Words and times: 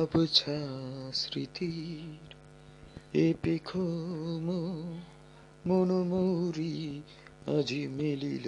আবছা 0.00 0.58
স্মৃতির 1.12 2.28
এ 3.14 3.34
পেখম 3.42 4.46
মনোমরি 5.66 7.02
আজি 7.46 7.88
মেলিল 7.88 8.46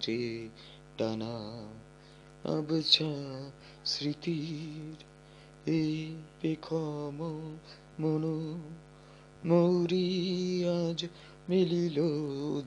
যে 0.00 0.48
টানা 0.98 1.34
আবছা 2.44 3.10
স্মৃতির 3.84 4.96
এই 5.66 6.16
পেখম 6.40 7.18
মনো 8.00 8.36
মৌরি 9.44 10.06
আজ 10.64 11.00
মিলিল 11.48 11.98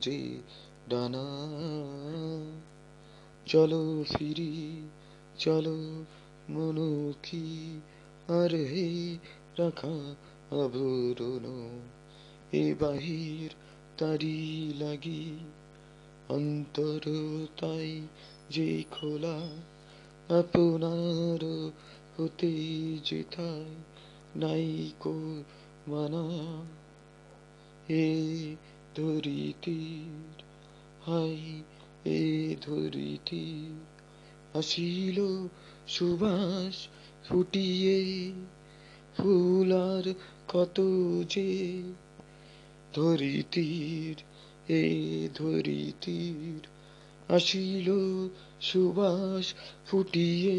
যে 0.00 0.40
ডানা 0.88 1.26
চলো 3.46 4.04
ফিরি, 4.04 4.52
চলো 5.38 5.78
মনুকি 6.50 7.46
আর 8.28 8.52
রাখা 9.58 10.14
আবরণ, 10.50 11.80
এ 12.52 12.74
বাহির 12.80 13.50
তারি 13.98 14.72
লাগি। 14.78 15.38
অন্তর 16.28 17.00
তাই 17.60 18.00
যে 18.50 18.84
খোলা, 18.90 19.38
আপনার 20.38 21.44
হতে 22.16 22.52
যেথায় 23.04 23.74
নাই 24.36 24.90
কো 25.00 25.42
মানা। 25.88 26.24
এ 27.88 28.54
ধরিতির, 28.94 30.42
হাই 31.06 31.62
এ 32.04 32.56
ধরিতির, 32.62 33.84
আসিল 34.58 35.48
সুবাস 35.88 36.88
ফুটিয়ে 37.28 37.98
ফুল 39.16 39.72
আর 39.72 40.06
কত 40.48 40.80
যে 41.28 41.50
ধরিতির, 42.92 44.16
এ 44.68 44.82
ধরিতির 45.34 46.62
আসিল 47.28 47.88
সুবাস 48.60 49.54
ফুটিয়ে 49.86 50.58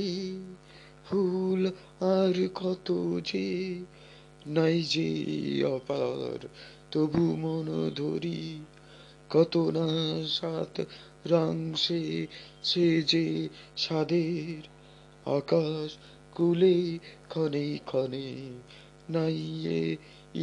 ফুল 1.09 1.61
আর 2.15 2.35
কত 2.55 2.87
যে 3.25 3.47
নাই 4.47 4.81
যে 4.83 5.09
অপার, 5.65 6.39
তবু 6.91 7.35
মন 7.35 7.67
ধরি 7.95 8.43
কত 9.29 9.53
না 9.57 9.87
সাত 10.27 10.75
রাংশে 11.25 12.27
সে 12.63 13.01
যে 13.01 13.49
সাদের 13.77 14.61
আকাশ 15.25 15.89
কুলে 16.35 16.75
ক্ষণে 17.29 17.67
ক্ষণে 17.85 18.27
নাইয়ে 19.09 19.79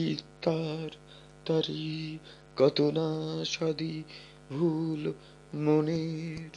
ইতার 0.03 0.91
তারি 1.47 2.19
কত 2.57 2.79
না 2.91 3.09
সাদি 3.45 3.97
ভুল 4.51 5.03
মনের 5.57 6.53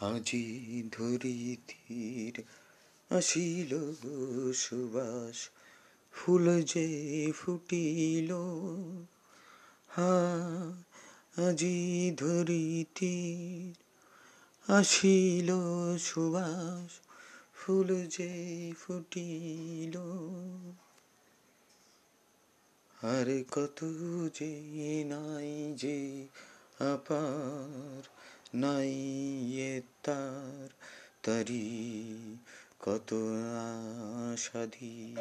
আজি 0.00 0.82
ধরিতির 0.92 2.42
আসিল 3.16 3.92
সুবাস, 4.52 5.50
ফুল 6.12 6.62
যে 6.62 7.32
ফুটিল। 7.36 8.32
হা, 9.88 10.12
আজি 11.46 12.12
ধরিতির 12.16 13.74
আসিল 14.72 15.50
সুবাস, 15.98 17.00
ফুল 17.54 18.06
যে 18.06 18.72
ফুটিল। 18.80 19.98
আর 23.02 23.44
কত 23.50 23.84
যে 24.34 25.04
নাই 25.04 25.74
যে 25.76 26.28
আপার 26.78 28.02
নাই 28.54 29.82
তার 30.02 30.68
তারি 31.22 32.36
কত 32.80 33.14
আসাধি 34.32 35.16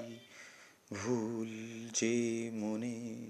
ভুল 0.94 1.48
যে 1.94 2.50
মনে। 2.54 3.28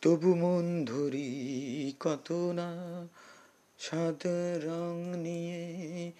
তবু 0.00 0.34
মন 0.34 0.84
ধরি 0.84 1.92
কত 2.00 2.32
না 2.32 3.08
সাদ 3.78 4.26
রং 4.64 5.20
নিয়ে 5.20 6.12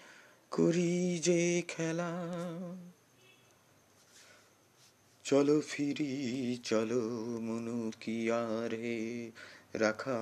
করি 0.50 1.18
যে 1.18 1.62
খেলা। 1.68 2.12
চলো 5.24 5.60
ফিরি, 5.60 6.58
চলো 6.64 7.00
মনু 7.40 7.92
কি 8.00 8.30
আর 8.30 8.70
রাখা। 9.80 10.18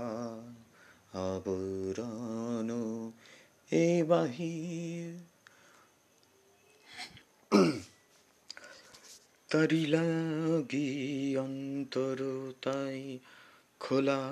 আবরণ 1.13 2.71
এ 3.71 4.05
বাহির। 4.05 5.21
তারি 9.49 9.87
লাগি 9.87 11.37
অন্তর 11.37 12.53
তাই 12.63 13.19
খোলা 13.81 14.29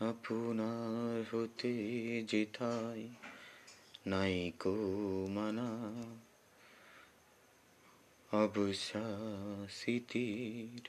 আপনার 0.00 1.24
হতে 1.32 2.24
যেথায় 2.28 3.08
নাই 4.06 4.52
কো 4.60 5.26
মানা। 5.30 5.70
অবসাসিতির 8.36 10.88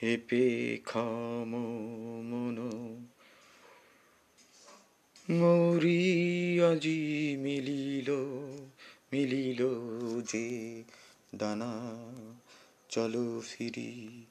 এপে 0.00 0.78
খাম 0.84 1.56
মনো 2.24 2.96
মৌরি 5.30 6.60
আজি 6.60 7.36
মিলিল 7.40 8.10
মিলিল 9.12 9.66
যে 10.32 10.82
দানা। 11.34 11.72
চলো 12.88 13.42
ফিরি, 13.44 14.24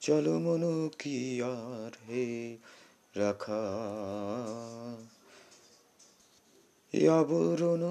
চলো 0.00 0.38
মনো 0.38 0.90
কি 0.98 1.42
আর 1.42 1.90
হে 2.08 2.56
রাখা। 3.14 3.62
আবরণ 7.12 7.82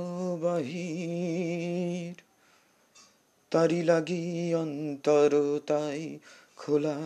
বাহির, 0.41 2.21
তারি 3.51 3.83
লাগি 3.83 4.53
অন্তর 4.53 5.59
তাই 5.67 6.19
খোলা। 6.57 6.97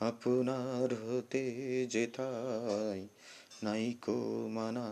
আপনার 0.00 0.94
হতে 0.94 1.86
যেতাই 1.90 3.08
নাইকো 3.62 4.16
মানা 4.48 4.86